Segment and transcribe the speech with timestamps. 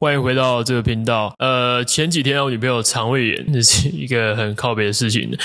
[0.00, 1.34] 欢迎回到这个频道。
[1.40, 5.36] 呃，前几天我女朋友肠胃炎，这 是一个很靠别的事情。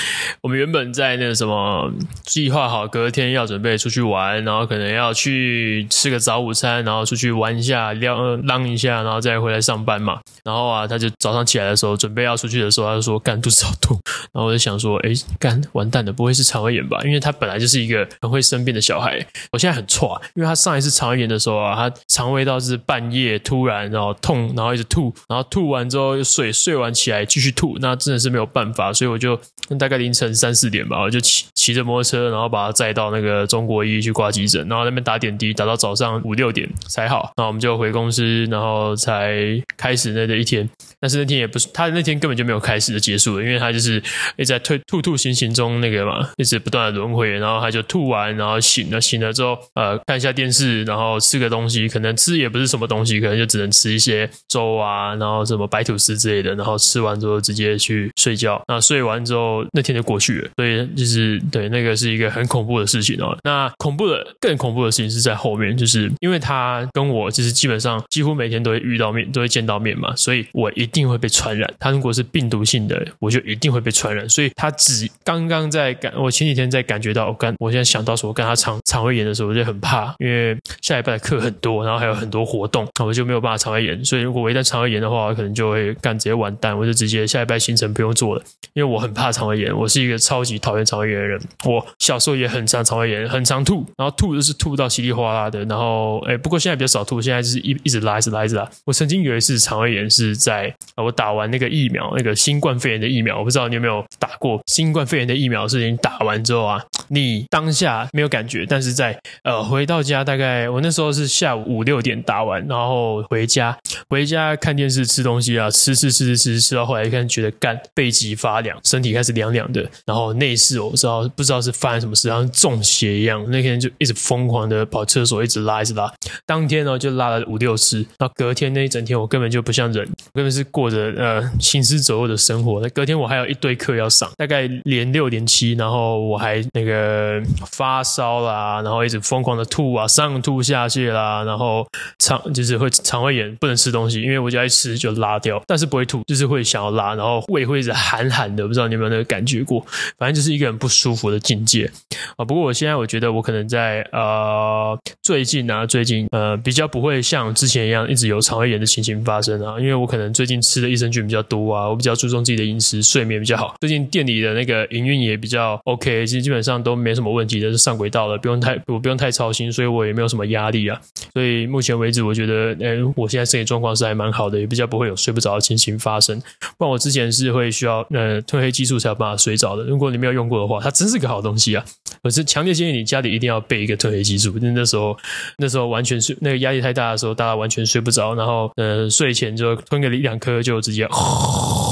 [0.42, 1.92] 我们原本在那个什么
[2.22, 10.20] 计划好，隔天要准备出去玩，然后可能要去吃个早午餐，然后出去玩一下，撩浪一下，然后再回来上班嘛。
[10.44, 14.00] 然后啊，他就早上起来的时候，准备要出去的时候，他就说干肚子好痛。
[14.32, 15.10] 然后我就想说，哎，
[15.40, 17.00] 干完蛋了，不会是肠胃炎吧？
[17.02, 19.18] 因为他本来就是一个很会生病的小孩。
[19.50, 24.43] 我现在很错啊，因为他上一次肠胃炎的时候啊，他肠胃道是半夜突然然后痛。
[24.56, 29.38] 然后一直吐，然后吐完之后又睡，睡完起来继续吐，那真的是没有办法，所以我就
[29.78, 39.34] 大概凌晨三四点吧，我就起骑着摩托车，然后把他载到那个中国医去挂急诊，然后那边打点滴，打到早上五六点才好，那我们就回公司，然后才
[39.78, 40.68] 开始那的一天。
[41.00, 43.96] 但是那天也不是，他那天根本就没有开始就结束了，因为他就是
[44.36, 54.28] 一直在吐吐吐行行中那个嘛，一直不断的轮回，然后他就吐完，然后醒了，醒了之后呃看一下电视，然后吃个东西，可能吃也不是什么东西，可能就只能吃一些。
[54.48, 58.62] 粥啊，然后什么白吐司之类的，然后吃完之后直接去睡觉。
[58.68, 60.48] 那睡完之后，那天就过去了。
[60.56, 63.38] 所以就是对，那个是一个很恐怖的事情哦。
[63.44, 71.72] 那恐怖的、更恐怖的事情是在后面，就是因为他跟我就是基本上几乎每天都会遇到面，都会见到面嘛，所以我一定会被传染。
[71.78, 74.28] 他如果是病毒性的，我就一定会被传染。
[74.28, 84.04] 所以他只刚刚在感，我前几天在感觉到，我刚我现在想到说我跟他肠肠胃炎的时候，我就很怕，因为下礼拜的课很多，然后还有很多活动，那我就没有办法肠胃炎。
[84.04, 88.42] 所以如果我一旦肠胃炎的话，我可能就会干直接完蛋，我就直接下礼拜行程不用做了，
[88.72, 91.40] 因为我很怕肠胃炎，我是一个超级讨厌肠胃炎的人。
[91.64, 98.68] 我小时候也很常肠胃炎，很常吐，然后吐就是吐到稀里哗啦的，然后哎，不过现在比较少吐，现在就是一一直拉，一直拉，一直拉。
[98.84, 113.76] 我曾经有一次肠胃炎是在我打完那个疫苗，那个新冠肺炎的疫苗，我不知道你有没有打过新冠肺炎的疫苗，是已经打完之后啊，你当下没有感觉，但是在呃回到家，大概我那时候是下午五六点打完，然后回家。
[114.08, 123.44] 回家看电视吃东西啊，吃吃吃吃吃吃到后来一看觉得干背脊发凉，身体开始凉凉的，然后内室我不知道不知道是发生什么事，好像中邪一样。
[123.50, 126.12] 那天就一直疯狂的跑厕所，一直拉一直拉。
[126.46, 132.80] 当天呢就拉了五六次，然后隔天那一整天我根本就不像人，根本是过着呃行尸走肉的生活。
[132.80, 141.86] 那隔天我还有一堆课要上，大概连六连七，然后我还那个呃发烧啦，然后一直疯狂的吐啊，上吐下泻啦，然后
[142.18, 149.84] 肠就是会肠胃炎，不能吃东西，因为我就爱吃就拉掉，但是不会吐，就是会想要拉，然后胃会一直寒寒的，不知道你有没有那个感觉过？
[150.18, 151.90] 反正就是一个很不舒服的境界
[152.36, 152.44] 啊。
[152.44, 163.74] 不过我现在我觉得我可能在呃最近啊，最近呃比较不会像之前一样一直有肠胃炎的情形发生啊，因为我可能最近吃的益生菌比较多啊，我比较注重自己的饮食，睡眠比较好。
[163.80, 171.00] 最近店里的那个营运也比较 OK，其实基本上都没什么问题的，是上轨道了，不用太我不用太操心，所以我也没有什么压力啊。
[171.32, 176.38] 所以目前为止，我觉得呃我现在身体状况是还蛮好的，也比较不会有睡不着的情形发生。
[176.76, 179.84] 不然我之前是会需要呃褪黑激素才有办法睡着的。
[179.84, 181.84] 如果你没有用过的话，它真是个好东西啊！
[182.22, 184.50] 我是强烈建议你家里一定要备一个褪黑激素。
[184.58, 185.16] 因为那时候
[185.58, 191.08] 那时候完全睡那个压力太大的时候，大家完全睡不着，然后呃睡前就吞个一两颗就直接。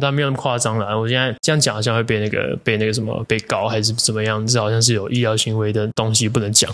[0.00, 0.98] 但没有那么夸张了。
[0.98, 4.46] 我现在这样讲好像会被那个被那个什么被告还是怎么样？
[4.46, 6.70] 这好像是有医疗行为的东西不能讲。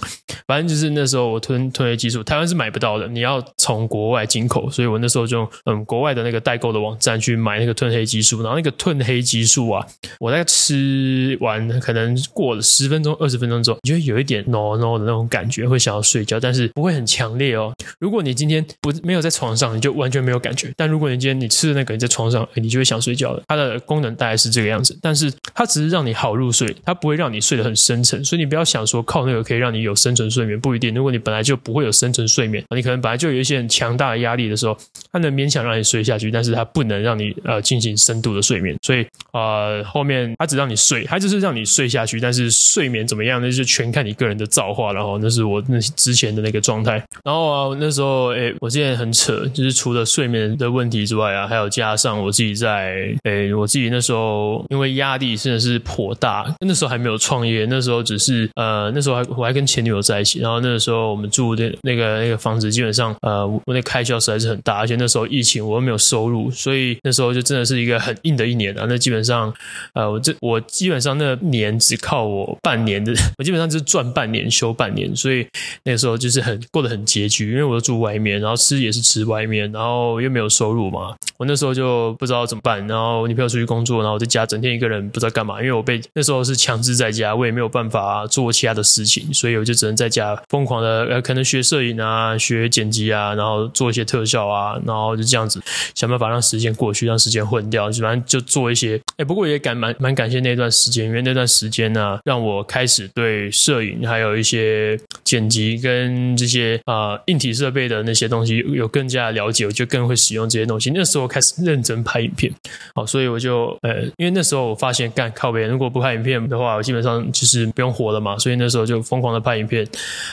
[0.47, 4.71] 反正就是那时候我吞吞黑激素，台湾是买不到的，你要从国外进口。
[4.71, 8.43] 所以我那时候就嗯国外的那个代购的网站去买那个褪黑激素。
[8.43, 9.87] 然后那个褪黑激素啊，
[10.19, 17.73] 我大概吃完可能过了十分钟、二十分钟之后，你就会有一点 no no 的那种感觉，会想要睡觉，但是不会很强烈哦。
[17.99, 20.73] 如果你今天不没有在床上，你就完全没有感觉。
[20.77, 23.01] 但如果你今天你吃的那个你在床上，你就会想。
[23.01, 30.95] 睡觉的，它的功能大概是这个样子，但是它只是让你好入睡，它不会让你睡得很深沉，所以你不要想说靠那个可以让你有深层睡眠，不一定。
[30.95, 34.77] 如果你本来就不会有深层睡眠，你可能本来就有一些很强大的压力的时候，
[35.11, 38.77] 它能勉强让你睡下去，但是它不能让你呃进行深度的睡眠。
[38.83, 44.93] 所以呃后面它只让你睡，它就是让你睡下去，但是睡眠怎么样，那就全看你个人的造化。
[44.93, 47.03] 然后那是我那之前的那个状态。
[47.25, 52.80] 然后啊那时候哎，我现在很扯，就是除了睡眠的问题之外啊，还有加上我自己在。
[53.25, 68.87] 诶，我自己那时候因为压力真的是颇大，那时候还没有创业，那时候只是呃，那时候还我还跟前女友在一起，然后那个时候我们住的那个那个房子，基本上呃，我那开销实在是很大，而且那时候疫情我又没有收入，所以那时候就真的是一个很硬的一年啊。
[68.89, 69.53] 那基本上
[69.95, 75.47] 呃，我这我基本上那年只靠我半年的，我基本上就是赚半年休半年，所以
[75.85, 81.15] 那个时候就是很过得很拮据，因为我住外面，然后吃也是吃外面，然后又没有收入嘛。
[81.39, 95.61] 我那时候就不知道怎么办，然后女朋友出去工作，然后我在家整天一个人不知道干嘛，因为我被那时候是强制在家，我也没有办法做其他的事情，所以我就只能在家疯狂的呃，可能学摄影啊，学剪辑啊，然后做一些特效啊，然后就这样子
[95.95, 99.01] 想办法让时间过去，让时间混掉，反正就做一些。
[99.17, 110.91] 哎，不过也感蛮蛮感谢那段时间，因为那段时间呢，让我开始对摄影还有一些剪辑跟这些啊、呃、硬体设备的那些东西有更加了解，我就更会使用这些东西。
[110.95, 112.53] 那时候开始认真拍影片，
[112.95, 119.87] 好，所以我就呃，因为那时候我发现干靠边，如果不拍影片的话，我基本上就是不用活了嘛，所以那时候就疯狂的拍影片，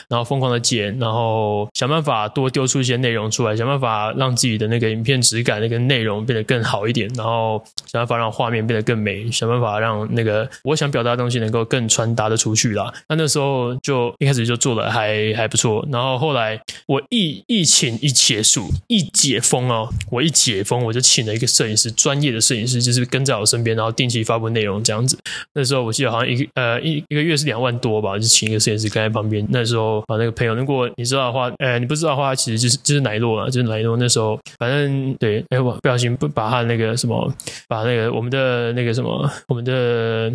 [0.08, 12.92] 然后疯狂的剪，然后想办法多丢出一些内容出来，想办法让自己的那个影片质感、那个内容变得更好一点，然后想办法让画面变得更美，想办法让那个我想表达的东西能够更传达的出去啦。
[13.08, 25.16] 那那时候就一开始就做的还还不错，然后后来我疫疫情一结束，一解封哦，我一解封我就请了一个摄影师，专专业的摄影师，就是跟在我身边，然后定期发布内容这样子。
[25.54, 29.46] 那时候我记得好像一个呃一一个月是两万多吧，就请一个摄影师跟在旁边。
[29.50, 33.96] 那时候把那个朋友，如果你知道的话，呃，你不知道的话，其实就是就是奶酪啊，就是奶酪。
[33.96, 37.32] 那时候反正对，哎我不小心不把他那个什么，
[37.68, 40.32] 把那个我们的那个什么，我们的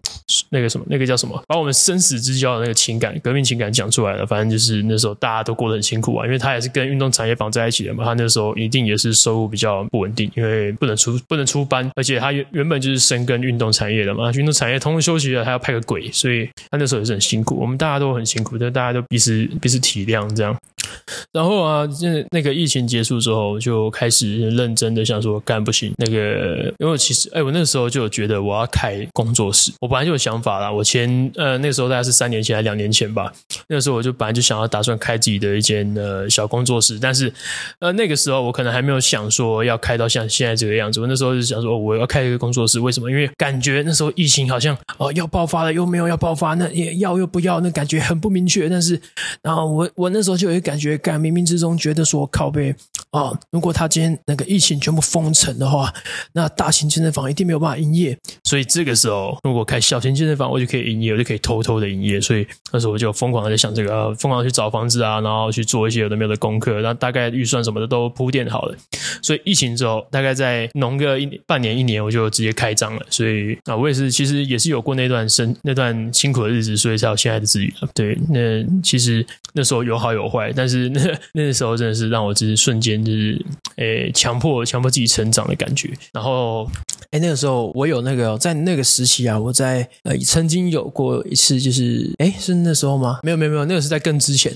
[0.50, 4.26] 那个什么那个叫什么，把我们生死之交的那个情感、革命情感讲出来了。
[4.26, 8.06] 反正就是那时候大家都过得很辛苦啊，因为他也是跟运动产业绑在一起的嘛。
[8.06, 14.32] 他那时候一定也是收入比较不稳定，因为不能出不能出班，而且他原原本就是深耕运动产业的嘛。
[14.34, 17.56] 运动产业通通休息了，他要派个鬼，所以他那时候也是很辛苦。
[17.60, 20.56] 我们大家都很辛苦，但大家都彼此彼此体谅这样。
[21.32, 25.94] 然后啊，这那个疫情结束之后，就开始认真的想说，干不行。
[25.98, 29.72] 那个，因为其实，哎，我那时候就觉得我要开工作室。
[29.82, 30.72] 我本来就有想法啦。
[30.72, 33.34] 我前呃那时候大概是三年前还两年前吧。
[33.68, 37.34] 那个时候我就本来就想要打算开自己的一间呃小工作室，但是
[37.80, 41.00] 呃那个时候我可能还没有想说要开到像现在这个样子。
[41.02, 43.10] 我那时候就想说，我要开一个工作室，为什么？
[43.10, 48.70] 因为感觉那时候疫情好像哦要爆发了，又没有要爆发，那也要又不要，那感觉很不明确。
[48.70, 49.00] 但是，
[49.42, 50.83] 然后我我那时候就有一个感。
[50.84, 52.76] 觉感冥冥之中觉得说靠背
[53.14, 55.94] 啊，如果他今天那个疫情全部封城的话，
[56.34, 58.18] 那大型健身房一定没有办法营业。
[58.44, 62.20] 所以这个时候，如果开小型健身房，我就可以营业，我就可以偷偷的营业。
[62.20, 68.76] 所以那时候我就疯狂的在想这个，疯狂的去找房子啊，然后去做一些有的没有的功课，然后大概预算什么的都铺垫好了。
[69.22, 73.06] 所以疫情之后，大概在农个一半年一年，我就直接开张了。
[73.10, 77.72] 所以啊，我也是其实也是有过那段生那段辛苦的日子，所以才有现在的自己。
[77.94, 80.90] 对，那其实那时候有好有坏，但是。
[80.94, 81.02] 那
[81.34, 83.46] 那时候真的是让我就是瞬间就是
[83.78, 86.70] 诶强迫强迫自己成长的感觉，然后
[87.12, 93.20] 诶那个时候我有那个在那个时期啊，我在呃曾经有过一次就是诶是那时候吗？
[93.24, 94.54] 没有没有没有，那个是在更之前。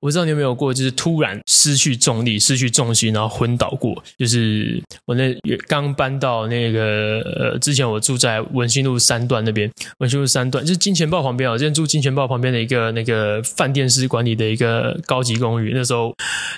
[0.00, 4.02] 我知道你有没有过，就是突然失去重力、失去重心，然后昏倒过。
[4.18, 5.36] 就是我那
[5.66, 15.72] 刚搬到那个呃之前我住在文心路三段那边，文心路三段就是金钱豹旁边啊，我之前住金钱豹旁边的一个那个饭店式管理的一个高级公寓。
[15.74, 16.14] 那时候，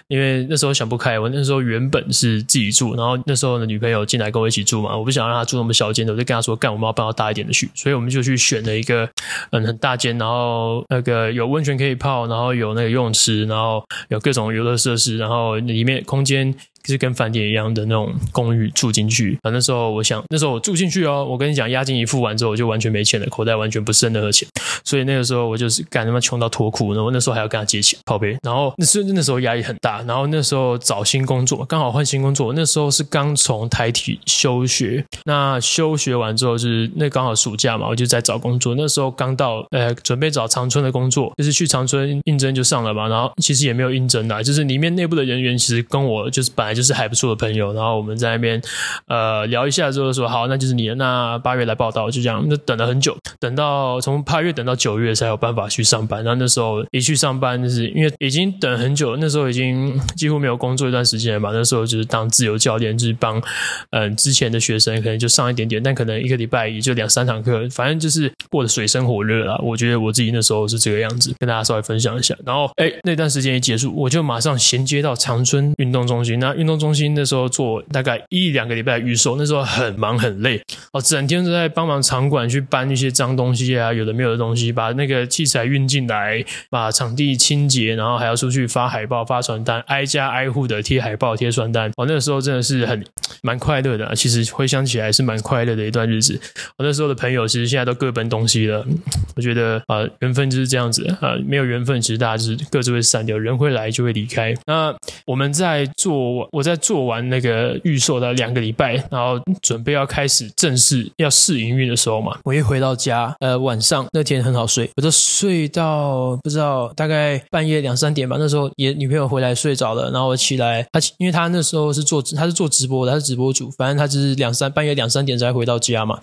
[0.09, 9.09] 因为那时候想不开，我那时候原本是自己住，然后那时候的女朋友进来跟我一起住嘛，我不想让她住那么小间的，我就跟她说，干，我们要搬到大一点的去，所以我们就去选了一个
[9.51, 16.55] 嗯很大间，然后那个有温泉可以泡，然后有那个游泳池，然后有各种游乐设施，然后里面空间。
[16.83, 19.39] 就是跟饭店一样的那种公寓住进去。
[19.43, 24.47] 啊，那时候我想，那时候我住进去哦，我跟你讲，押金一付完之后，我就完全没钱了，口袋完全不剩任何钱，
[24.85, 46.72] 所以那个时候我就是干他妈穷到脱裤，然后那时候还要跟他借钱泡杯，然后那是那时候压力很大，然后那时候找新工作，刚好换新工作，那时候是刚从台体休学，那休学完之后就是那刚好暑假嘛，我就在找工作，那时候刚到呃准备找长春的工作，就是去长春应征就上了嘛，然后其实也没有应征的，就是里面内部的人员其实跟我就是本来。
[46.75, 48.61] 就是还不错的朋友，然后我们在那边
[49.07, 52.45] 呃聊一下之后说好，那就是你的，那八月来报道，就这样。
[52.49, 56.23] 那等了很久，等到从八月等到九月才有办法去上班。
[56.25, 61.51] 然后那时候一去上班，就是因为已经等很久，那时候已经几乎没有工作一段时间了嘛。
[61.53, 63.43] 那时候就是当自由教练，就是帮
[63.91, 69.59] 嗯、之前的学生可能就上一点点，但可能一个礼拜也就两三堂课，反正就是过得水深火热啦。
[69.63, 72.35] 我觉得我自己那时候是这个样子，跟大家稍微分享一下。
[72.45, 76.39] 然后哎，那段时间一结束，我就马上衔接到长春运动中心。
[76.39, 91.91] 那运动中心那时候做大概一两个礼拜预售，那时候很忙很累哦，整天都在帮忙场馆去搬一些脏东西啊，有的没有的东西，把那个器材运进来，把场地清洁，然后还要出去发海报、发传单，挨家挨户的贴海报、贴传单。
[91.97, 93.05] 哦，那个时候真的是很
[93.43, 96.41] 蛮快乐的，其实回想起来是蛮快乐的一段日子。
[96.77, 98.87] 我那时候的朋友其实现在都各奔东西了，
[99.35, 104.55] 我觉得啊，缘分就是这样子啊，没有缘分，其实大家就是各自会散掉，人会来就会离开。
[104.67, 104.95] 那
[105.27, 118.37] 我们在做我在做完那个预售的两个礼拜，然后准备要开始正式要试营运的时候嘛，我一回到家，呃，晚上那天很好睡，我就睡到不知道大概半夜两三点吧。
[118.39, 126.21] 那时候也女朋友回来睡着了，然后我起来，她因为她那时候是做她是做直播的，她是直播主，反正她就是两三半夜两三点才回到家嘛。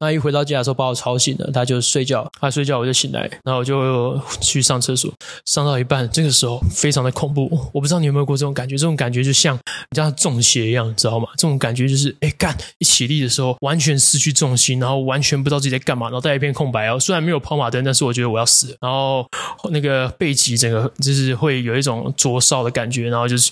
[0.00, 5.12] 那一回到家的时候把我吵醒了，她就睡觉，她睡觉我就醒来，然后我就去上厕所，
[5.44, 9.56] 上到一半，这个时候非常的恐怖，我不知道你有没有过这种感觉，这种感觉就像
[9.96, 11.28] 像中邪一样，你知道吗？
[11.36, 16.98] 这种感觉就是，哎干，一起立的时候完全失去重心，然后完全不知道自己在干嘛，脑袋一片空白然后。
[17.00, 18.76] 虽然没有跑马灯，但是我觉得我要死。
[18.80, 19.26] 然后
[19.70, 23.50] 那个背脊整个就是会有一种灼烧的感觉，然后就是。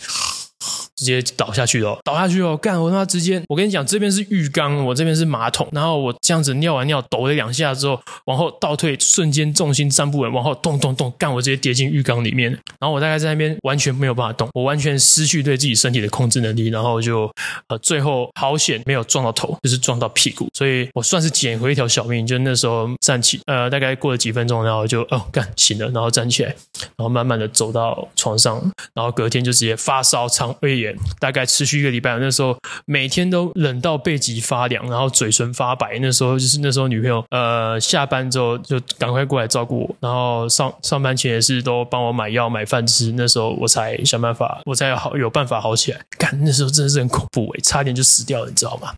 [0.96, 2.80] 直接倒下去了，倒下去了，干！
[2.80, 11.32] 我他妈直接，我跟你讲，这边是浴缸，我这边是马桶，然后我这样子尿完尿，抖了两下之后，往后倒退，瞬间重心站不稳，往后咚咚咚，干！
[11.32, 12.50] 我直接跌进浴缸里面，
[12.80, 17.30] 然后我大概在那边完全没有办法动，我完全失去对自己身体的控制能力，然后就
[17.68, 22.26] 呃，最后好险没有撞到头，就是撞到屁股，所以我算是捡回一条小命。
[22.26, 26.48] 就那时候站起，呃，大概过了几分钟，然后就哦干醒了，然后站起来，
[26.96, 28.58] 然后慢慢的走到床上，
[28.94, 30.86] 然后隔天就直接发烧、肠胃炎。
[31.19, 35.99] 大概持续一个礼拜，那时候每天都冷到背脊发凉，然后嘴唇发白。
[36.00, 43.12] 那时候就是那时候女朋友呃下班之后就赶快过来照顾我，然后上上班前也是都帮我买药买饭吃。
[43.12, 46.00] 那时候我才想办法，我才好有办法好起来。
[46.19, 48.93] 干，那时候真的是很恐怖诶，差点就死掉了，你知道吗？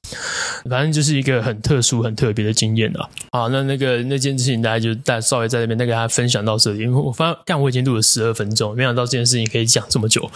[0.68, 3.08] 反正就是一个很特殊、很特别的经验啊。
[3.32, 10.28] 好，那那个那件事情大家就大稍微在那边再跟大家分享到这里，因为我发现干我已经录了十二分钟，没想到这件事情可以讲这么久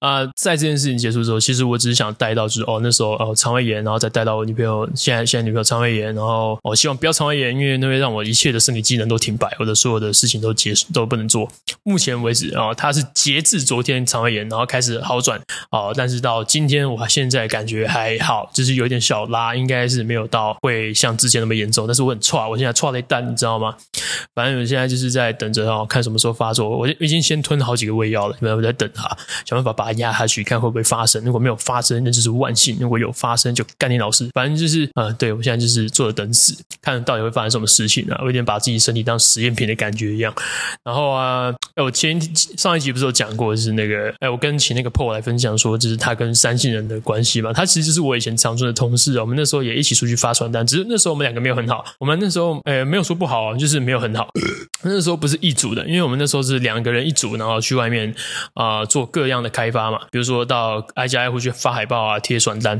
[0.00, 11.48] 啊、在这件事情结束之后，其实我只是想带到，就是哦，那时候哦肠胃炎，然后再带到我女朋友，现在现在女朋友肠胃炎，然后我、希望不要肠胃炎，因为那会让我一切的身体机能都停摆，我的所有的事情都结束都不能做。
[11.84, 15.40] 目前为止啊，她、是截至昨天肠胃炎，然后开始好转
[15.70, 23.74] 哦，但是到今天我现在感觉还好，就是有一点小拉，应该是没有到会像之前那么严重，但是我很剉，我现在剉了一蛋，你知道吗？
[24.34, 26.68] 反正我现在就是在等着哦，看什么时候发作。
[26.68, 29.04] 我已经先吞好几个胃药了，然后在等它，
[29.44, 31.22] 想办法把它压下去，看会不会发生。
[31.24, 34.28] 如果没有发生，那就是万幸；如果有发生，就干你老师。
[34.34, 38.18] 反正就是啊、对我现在就是坐着等死，看到底会发生什么事情啊！
[38.20, 40.34] 我有点把自己身体当实验品的感觉一样。
[40.84, 42.20] 然后啊，我前
[42.56, 47.52] 上一集不是有讲过，就是那个哎，我跟请那个 Paul 来分享说，就是他跟三星人的关系嘛。
[47.52, 51.84] 他其实就是我以前长春的同事啊，我们那时候也一起出去发传单，只是那时候我们两个没有很好。
[51.98, 54.28] 我们那时候哎，没有说不好啊，就是没有很好。
[54.82, 58.14] 那时候不是一组的，因为我们那时候是两个人一组，然后去外面
[58.54, 62.78] 啊、做各样的开发嘛，比如说到挨家挨户去发海报啊、贴传单。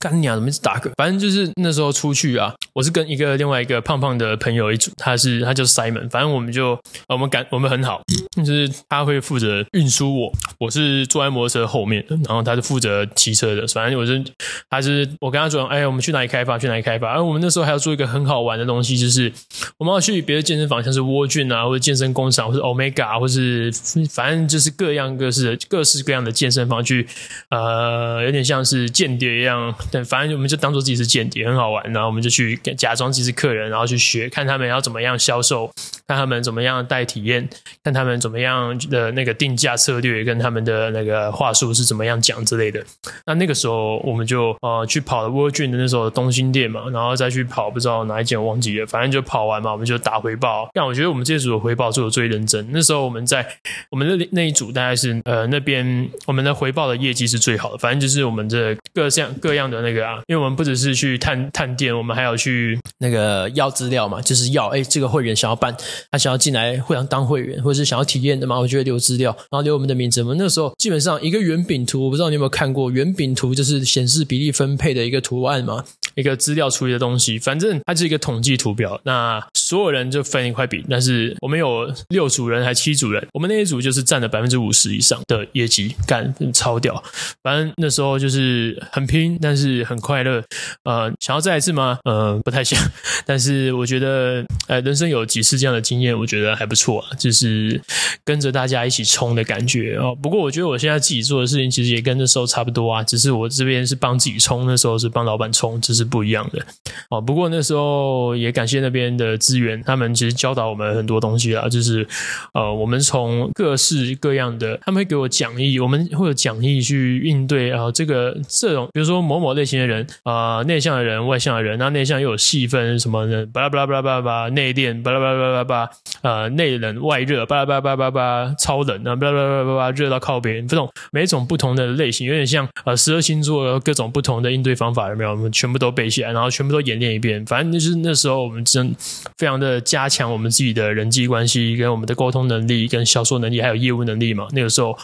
[0.00, 0.34] 干你啊！
[0.34, 0.90] 怎么是打嗝？
[0.96, 6.08] 反正就是那时候出去啊，我是跟一个另外一个胖胖的朋友一组，他是他叫 Simon。
[6.08, 8.00] 反正我们就我们感我们很好，
[8.36, 13.66] 就是他会负责运输我，我是坐在摩托车后面，然后他是负责骑车的。
[13.66, 14.24] 反正我是
[14.70, 16.58] 他是我跟他说，哎，我们去哪里开发？
[16.58, 17.10] 去哪里开发？
[17.10, 19.30] 而我们那时候还要做一个很好玩的东西，就是
[19.76, 23.70] 我们要去别的健身房，像是窝俊啊，或者健身工厂，或者 Omega，或是
[24.08, 27.06] 反正就是各样各式各式各样的健身房去，
[27.50, 29.74] 呃，有点像是间谍一样。
[29.90, 31.92] 对，反正我们就当做自己是间谍，很好玩。
[31.92, 35.70] 然后我们就去假装自己是客人，然后去学，看他们要怎么样销售，
[36.10, 37.48] 看他们怎么样带体验，
[37.84, 42.84] 看他们怎么样的那个定价策略，跟他们的那个话术是怎么样讲之类的。
[43.26, 50.68] 那那个时候我们就呃去跑了 World Gym 的那时候的东兴店嘛，然后再去跑不知道哪一间忘记了，反正就跑完嘛，我们就打回报。
[50.72, 52.66] 但我觉得我们这组的回报做的最认真。
[52.72, 53.46] 那时候我们在
[53.90, 59.80] 我们那那一组大概是呃那边我们的回报的业绩是最好的，反正就是我们这各项各样的。
[59.80, 65.74] 那个啊，因为我们不只是去探探店，我们还要去那个要资料嘛，就是要哎，这个会员想要办，
[66.10, 70.22] 他想要进来会想当会员，或者是想要体验的嘛，我就会留资料，然后留我们的名字。
[70.22, 79.00] 我们那时候基本上一个圆饼图，我不知道你有没有看过，圆饼图就是显示比例分配的一个图案嘛，一个资料处理的东西，反正它是一个统计图表。
[79.04, 87.02] 那所有人就分一块饼，但是我们有六组人还七组人，我们那一组就是占了百分之五十以上的业绩，干超屌。
[87.42, 89.84] 反正那时候就是很拼，但是。
[89.90, 90.42] 很快乐，
[90.84, 91.98] 呃，想要再一次吗？
[92.04, 92.78] 呃， 不太想，
[93.26, 97.80] 但是我觉得，呃，人生有几次这样的经验，我觉得还不错啊，就是
[98.24, 100.16] 跟着大家一起冲的感觉哦。
[100.20, 106.64] 不过我觉得我现在自己做的事情其实也跟那时候差不多啊，只是我这边是帮自己冲，那时候是帮老板冲，这是不一样的
[107.10, 107.20] 哦。
[107.20, 112.06] 不过那时候也感谢那边的资源，他们其实教导我们很多东西啦，就是
[112.52, 125.90] 呃，我们从各式各样的，他们会给我讲义，我们会有讲义去应对啊、这个这种，比如说某某类型的人啊、内向的人、外向的人，那内向又有细分什么的，巴拉巴拉巴拉巴拉巴，内敛，巴拉巴拉巴拉巴拉，
[126.22, 135.30] 呃，内冷外热，巴拉巴拉巴拉巴拉，超冷啊，巴拉巴拉巴拉巴拉，热到靠边，这种每种不同的类型，有点像呃十二星座各种不同的应对方法，有没有？
[135.30, 138.94] 我们全部都背下来，然后全部都演练一遍，反正就是那时候我们真
[139.38, 144.46] 非常的加强我们自己的人际关系，跟我们的沟通能力，跟销售能力，还有业务能力嘛。
[144.52, 144.96] 那个时候，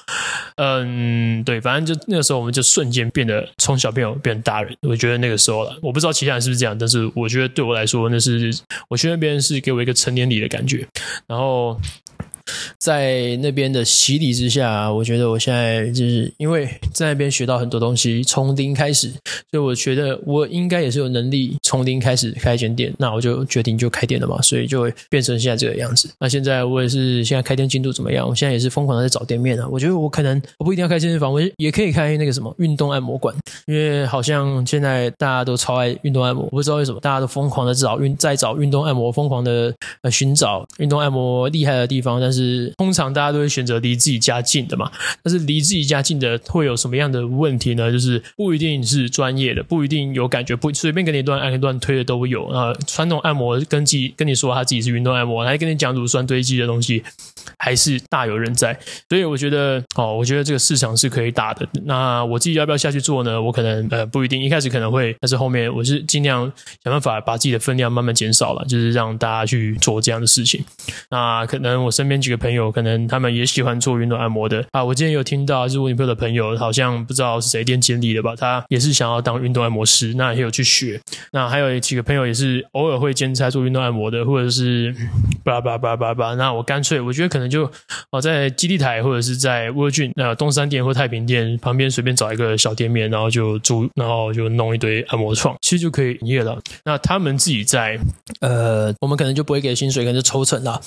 [0.57, 4.77] 嗯，对，反正就那个时候我们就瞬间变得从小朋友变成大人。
[4.83, 8.53] 我觉得那个时候了，我不知道其他人是不是这样，但是我觉得对我来说，那是
[8.89, 10.87] 我觉得别人是给我一个成年礼的感觉，
[11.27, 11.81] 然后。
[12.79, 19.11] 在那边的洗礼之下，我觉得我现在就是因为在那边学到很多东西，从零开始，
[19.51, 22.93] 所以我觉得我应该也是有能力从零开始开一间店。
[22.99, 26.09] 那我就决定就开店了嘛，所以就会变成现在这个样子。
[26.19, 28.27] 那现在我也是现在开店进度怎么样？
[28.27, 29.67] 我现在也是疯狂的在找店面啊。
[29.71, 33.35] 我觉得我可能我不一定要开健身房，我也可以开那个什么运动按摩馆，
[33.67, 42.73] 因为好像现在大家都超爱运动按摩，我不知道为什么大家都疯狂的找运在找运动按摩，疯狂的呃寻找运动按摩厉害的地方，但是。
[42.77, 44.91] 通常大家都会选择离自己家近的嘛，
[45.23, 47.91] 但是离自己家近的会有什么样的问题呢？
[47.91, 52.73] 就是不一定是专业的，不一定有感觉，不随便给你一段按乱推的都有啊。
[52.87, 57.03] 传统按摩跟自己跟你说他自己是运动按摩，还跟你讲乳酸堆积的东西，
[57.59, 58.79] 还是大有人在。
[59.09, 61.69] 所以我觉得哦，我觉得这个市场是可以打的。
[61.85, 63.43] 那我自己要不要下去做呢？
[63.43, 66.51] 我可能呃不一定，一开始可能会，但是后面我是尽量
[66.85, 70.65] 想办法把自己的分量慢慢减少了，就是让大家去做这样的事情。
[71.11, 72.37] 那可能我身边几个。
[72.37, 81.01] 朋友可能他们也喜欢做运动按摩的啊，我今天有听到，就是我女朋友的朋友，好像不知道是谁店经理的吧，他也是想要当运动按摩师，那也有去学。
[81.33, 84.95] 那还有几个朋友也是偶尔会兼差做运动按摩的，或者是
[85.45, 86.35] 巴 拉巴拉巴拉巴拉巴拉。
[86.35, 87.71] 那我干脆我觉得可能就
[88.11, 96.61] 哦，在基地台或者是在沃郡那东山店或太平店旁边随便找一个小店面，然后就租，然后就弄一堆按摩床，其实就可以营业了。
[96.85, 97.99] 那他们自己在
[98.41, 100.81] 呃，我们可能就不会给薪水，可能就抽成啦，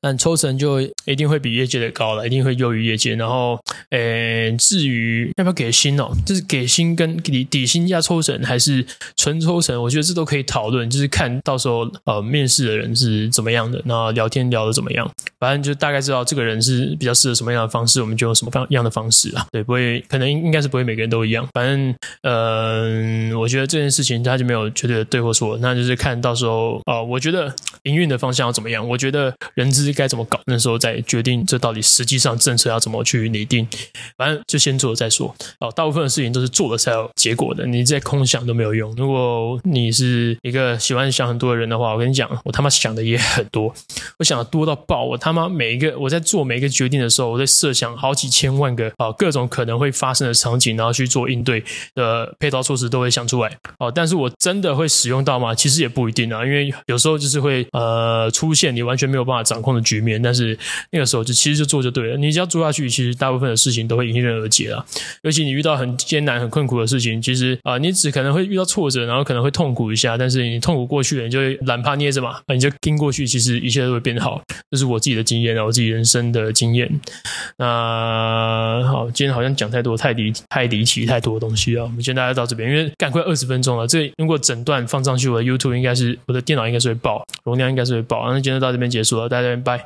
[0.00, 0.78] 但抽成就。
[1.06, 3.14] 一定会比业界的高了，一定会优于业界。
[3.14, 8.84] 然后，呃，至于要不要给薪哦，就是给薪跟底底薪加抽成，还是
[9.16, 19.46] 纯抽成，我觉得这都可以讨论，就是看到时候呃面试的人是怎么样的，然后聊天聊的怎么样，反正就大概知道这个人是比较适合什么样的方式，我们就用什么方一样的方式啊。
[19.50, 21.48] 对，不会，可能应该是不会每个人都一样。
[21.54, 30.98] 反正，嗯、呃，我觉得这件事情他就没有绝对的对或错，那就是看到时候哦、呃，我觉得营运的方向要怎么样，我觉得人资该怎么搞，那时候再。
[31.08, 33.66] 决定这到底实际上政策要怎么去拟定，
[34.18, 35.34] 反正就先做了再说。
[35.58, 38.94] 哦，大部分的事情都是做了才有结果的，你在空想都没有用。
[38.94, 43.74] 如果你你是一个喜欢想很多的人的话，我跟你讲，我他妈想的也很多，
[44.20, 45.06] 我想的多到爆。
[45.06, 53.56] 我他妈每一个我在做每一个决定的时候，我在设想好几千万个啊各种可能会发生的场景，然后去做应对的配套措施都会想出来。
[53.78, 55.54] 哦，但是我真的会使用到吗？
[55.54, 60.58] 其实也不一定啊，因为有时候就是会呃出现你完全没有办法掌控的局面，但是。
[60.90, 64.84] 那个时候就其实就做就对了，你只要做下去，其实大部分的事情都会迎刃而解了。
[65.22, 74.42] 尤其你遇到很艰难、很困苦的事情，其实啊、你只可能会遇到挫折，然后可能会痛苦苦一下，但是你痛苦过去了，你就会懒趴捏着嘛，那你就听过去，其实一切都会变好。
[74.72, 76.90] 这是我自己的经验啊，我自己人生的经验。
[77.56, 81.84] 那好，今天好像讲太多、太离、太离奇、太多的东西啊。
[81.84, 83.86] 我们先大家到这边，因为赶快二十分钟了。
[83.86, 88.28] 这如果整段放上去，我的 YouTube 应该是我的电脑应该是会爆，容量应该是会爆。
[88.32, 89.80] 那今天到这边结束了，大家拜。